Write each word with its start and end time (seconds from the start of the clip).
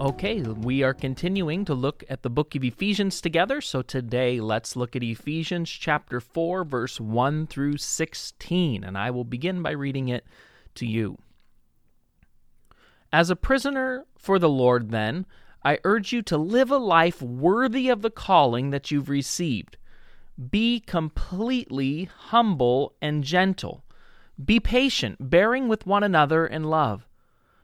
Okay, 0.00 0.42
we 0.42 0.84
are 0.84 0.94
continuing 0.94 1.64
to 1.64 1.74
look 1.74 2.04
at 2.08 2.22
the 2.22 2.30
book 2.30 2.54
of 2.54 2.62
Ephesians 2.62 3.20
together. 3.20 3.60
So 3.60 3.82
today, 3.82 4.40
let's 4.40 4.76
look 4.76 4.94
at 4.94 5.02
Ephesians 5.02 5.68
chapter 5.68 6.20
4, 6.20 6.62
verse 6.62 7.00
1 7.00 7.48
through 7.48 7.78
16. 7.78 8.84
And 8.84 8.96
I 8.96 9.10
will 9.10 9.24
begin 9.24 9.60
by 9.60 9.72
reading 9.72 10.08
it 10.08 10.24
to 10.76 10.86
you. 10.86 11.18
As 13.12 13.28
a 13.28 13.34
prisoner 13.34 14.04
for 14.16 14.38
the 14.38 14.48
Lord, 14.48 14.92
then, 14.92 15.26
I 15.64 15.80
urge 15.82 16.12
you 16.12 16.22
to 16.22 16.38
live 16.38 16.70
a 16.70 16.78
life 16.78 17.20
worthy 17.20 17.88
of 17.88 18.02
the 18.02 18.10
calling 18.10 18.70
that 18.70 18.92
you've 18.92 19.08
received. 19.08 19.78
Be 20.48 20.78
completely 20.78 22.04
humble 22.04 22.94
and 23.02 23.24
gentle. 23.24 23.82
Be 24.42 24.60
patient, 24.60 25.16
bearing 25.28 25.66
with 25.66 25.86
one 25.88 26.04
another 26.04 26.46
in 26.46 26.62
love. 26.62 27.07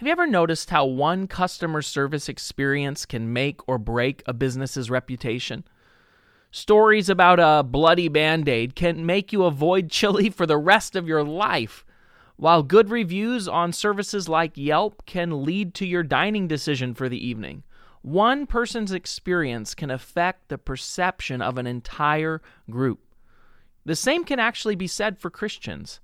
Have 0.00 0.06
you 0.06 0.12
ever 0.12 0.26
noticed 0.26 0.70
how 0.70 0.86
one 0.86 1.26
customer 1.26 1.82
service 1.82 2.30
experience 2.30 3.04
can 3.04 3.34
make 3.34 3.68
or 3.68 3.76
break 3.76 4.22
a 4.24 4.32
business's 4.32 4.88
reputation? 4.88 5.62
Stories 6.50 7.10
about 7.10 7.38
a 7.38 7.62
bloody 7.62 8.08
band 8.08 8.48
aid 8.48 8.74
can 8.74 9.04
make 9.04 9.30
you 9.30 9.44
avoid 9.44 9.90
chili 9.90 10.30
for 10.30 10.46
the 10.46 10.56
rest 10.56 10.96
of 10.96 11.06
your 11.06 11.22
life, 11.22 11.84
while 12.36 12.62
good 12.62 12.88
reviews 12.88 13.46
on 13.46 13.74
services 13.74 14.26
like 14.26 14.56
Yelp 14.56 15.04
can 15.04 15.44
lead 15.44 15.74
to 15.74 15.86
your 15.86 16.02
dining 16.02 16.48
decision 16.48 16.94
for 16.94 17.10
the 17.10 17.22
evening. 17.22 17.62
One 18.00 18.46
person's 18.46 18.92
experience 18.92 19.74
can 19.74 19.90
affect 19.90 20.48
the 20.48 20.56
perception 20.56 21.42
of 21.42 21.58
an 21.58 21.66
entire 21.66 22.40
group. 22.70 23.00
The 23.84 23.96
same 23.96 24.24
can 24.24 24.40
actually 24.40 24.76
be 24.76 24.86
said 24.86 25.18
for 25.18 25.28
Christians. 25.28 26.00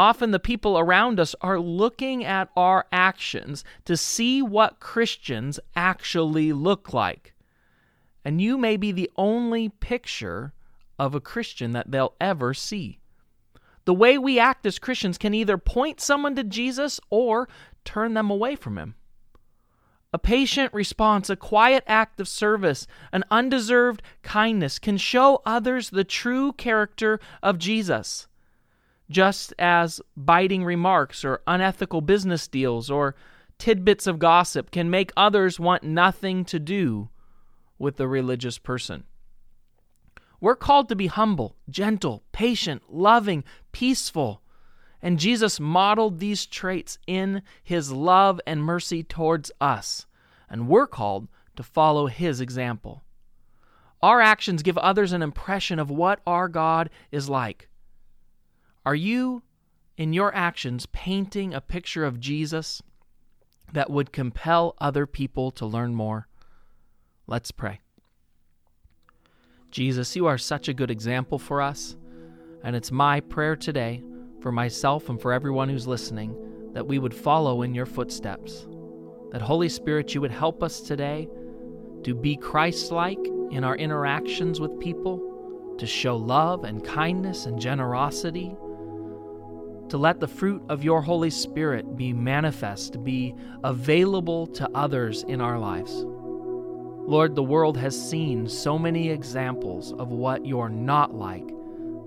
Often 0.00 0.30
the 0.30 0.40
people 0.40 0.78
around 0.78 1.20
us 1.20 1.34
are 1.42 1.60
looking 1.60 2.24
at 2.24 2.48
our 2.56 2.86
actions 2.90 3.64
to 3.84 3.98
see 3.98 4.40
what 4.40 4.80
Christians 4.80 5.60
actually 5.76 6.54
look 6.54 6.94
like. 6.94 7.34
And 8.24 8.40
you 8.40 8.56
may 8.56 8.78
be 8.78 8.92
the 8.92 9.10
only 9.16 9.68
picture 9.68 10.54
of 10.98 11.14
a 11.14 11.20
Christian 11.20 11.72
that 11.72 11.90
they'll 11.90 12.14
ever 12.18 12.54
see. 12.54 12.98
The 13.84 13.92
way 13.92 14.16
we 14.16 14.38
act 14.38 14.64
as 14.64 14.78
Christians 14.78 15.18
can 15.18 15.34
either 15.34 15.58
point 15.58 16.00
someone 16.00 16.34
to 16.36 16.44
Jesus 16.44 16.98
or 17.10 17.46
turn 17.84 18.14
them 18.14 18.30
away 18.30 18.56
from 18.56 18.78
him. 18.78 18.94
A 20.14 20.18
patient 20.18 20.72
response, 20.72 21.28
a 21.28 21.36
quiet 21.36 21.84
act 21.86 22.18
of 22.20 22.26
service, 22.26 22.86
an 23.12 23.24
undeserved 23.30 24.00
kindness 24.22 24.78
can 24.78 24.96
show 24.96 25.42
others 25.44 25.90
the 25.90 26.04
true 26.04 26.54
character 26.54 27.20
of 27.42 27.58
Jesus 27.58 28.28
just 29.10 29.52
as 29.58 30.00
biting 30.16 30.64
remarks 30.64 31.24
or 31.24 31.42
unethical 31.46 32.00
business 32.00 32.46
deals 32.48 32.90
or 32.90 33.14
tidbits 33.58 34.06
of 34.06 34.18
gossip 34.18 34.70
can 34.70 34.88
make 34.88 35.12
others 35.16 35.60
want 35.60 35.82
nothing 35.82 36.44
to 36.46 36.58
do 36.58 37.10
with 37.78 37.96
the 37.96 38.08
religious 38.08 38.56
person. 38.56 39.04
We're 40.40 40.56
called 40.56 40.88
to 40.88 40.96
be 40.96 41.08
humble, 41.08 41.56
gentle, 41.68 42.22
patient, 42.32 42.82
loving, 42.88 43.44
peaceful. 43.72 44.42
And 45.02 45.18
Jesus 45.18 45.60
modeled 45.60 46.18
these 46.18 46.46
traits 46.46 46.98
in 47.06 47.42
his 47.62 47.92
love 47.92 48.40
and 48.46 48.62
mercy 48.62 49.02
towards 49.02 49.50
us. 49.60 50.06
And 50.48 50.68
we're 50.68 50.86
called 50.86 51.28
to 51.56 51.62
follow 51.62 52.06
his 52.06 52.40
example. 52.40 53.02
Our 54.02 54.20
actions 54.20 54.62
give 54.62 54.78
others 54.78 55.12
an 55.12 55.22
impression 55.22 55.78
of 55.78 55.90
what 55.90 56.20
our 56.26 56.48
God 56.48 56.88
is 57.10 57.28
like. 57.28 57.68
Are 58.86 58.94
you, 58.94 59.42
in 59.98 60.14
your 60.14 60.34
actions, 60.34 60.86
painting 60.86 61.52
a 61.52 61.60
picture 61.60 62.04
of 62.04 62.18
Jesus 62.18 62.82
that 63.72 63.90
would 63.90 64.10
compel 64.10 64.74
other 64.78 65.06
people 65.06 65.50
to 65.52 65.66
learn 65.66 65.94
more? 65.94 66.28
Let's 67.26 67.50
pray. 67.50 67.80
Jesus, 69.70 70.16
you 70.16 70.26
are 70.26 70.38
such 70.38 70.66
a 70.66 70.74
good 70.74 70.90
example 70.90 71.38
for 71.38 71.60
us, 71.60 71.94
and 72.64 72.74
it's 72.74 72.90
my 72.90 73.20
prayer 73.20 73.54
today 73.54 74.02
for 74.40 74.50
myself 74.50 75.10
and 75.10 75.20
for 75.20 75.32
everyone 75.32 75.68
who's 75.68 75.86
listening 75.86 76.34
that 76.72 76.86
we 76.86 76.98
would 76.98 77.14
follow 77.14 77.62
in 77.62 77.74
your 77.74 77.86
footsteps. 77.86 78.66
That 79.30 79.42
Holy 79.42 79.68
Spirit, 79.68 80.14
you 80.14 80.22
would 80.22 80.30
help 80.30 80.62
us 80.62 80.80
today 80.80 81.28
to 82.02 82.14
be 82.14 82.34
Christ 82.34 82.90
like 82.90 83.18
in 83.50 83.62
our 83.62 83.76
interactions 83.76 84.58
with 84.58 84.80
people, 84.80 85.74
to 85.78 85.86
show 85.86 86.16
love 86.16 86.64
and 86.64 86.82
kindness 86.82 87.44
and 87.44 87.60
generosity 87.60 88.56
to 89.90 89.98
let 89.98 90.20
the 90.20 90.28
fruit 90.28 90.62
of 90.68 90.84
your 90.84 91.02
Holy 91.02 91.30
Spirit 91.30 91.96
be 91.96 92.12
manifest, 92.12 93.02
be 93.04 93.34
available 93.64 94.46
to 94.46 94.70
others 94.74 95.24
in 95.24 95.40
our 95.40 95.58
lives. 95.58 96.04
Lord, 96.04 97.34
the 97.34 97.42
world 97.42 97.76
has 97.76 98.10
seen 98.10 98.48
so 98.48 98.78
many 98.78 99.10
examples 99.10 99.92
of 99.94 100.08
what 100.08 100.46
you're 100.46 100.68
not 100.68 101.12
like 101.12 101.48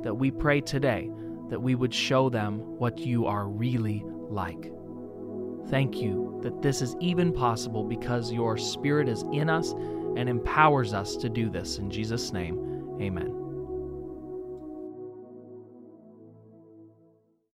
that 0.02 0.16
we 0.16 0.32
pray 0.32 0.62
today 0.62 1.12
that 1.50 1.60
we 1.60 1.76
would 1.76 1.94
show 1.94 2.30
them 2.30 2.60
what 2.80 3.00
you 3.00 3.26
are 3.26 3.48
really 3.48 4.02
like. 4.30 4.72
Thank 5.70 6.02
you 6.02 6.40
that 6.42 6.62
this 6.62 6.82
is 6.82 6.96
even 7.02 7.34
possible 7.34 7.84
because 7.84 8.32
your 8.32 8.58
Spirit 8.58 9.10
is 9.10 9.24
in 9.34 9.50
us 9.50 9.74
and 10.16 10.30
empowers 10.30 10.94
us 10.94 11.18
to 11.18 11.28
do 11.28 11.50
this. 11.50 11.80
In 11.80 11.90
Jesus' 11.90 12.32
name, 12.32 12.98
amen. 13.02 13.43